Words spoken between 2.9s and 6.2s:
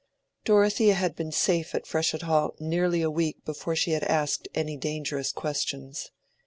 a week before she had asked any dangerous questions.